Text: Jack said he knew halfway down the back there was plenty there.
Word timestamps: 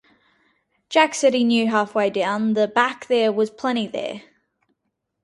Jack 0.89 1.13
said 1.13 1.35
he 1.35 1.43
knew 1.43 1.67
halfway 1.69 2.09
down 2.09 2.55
the 2.55 2.67
back 2.67 3.05
there 3.05 3.31
was 3.31 3.51
plenty 3.51 3.85
there. 3.85 4.23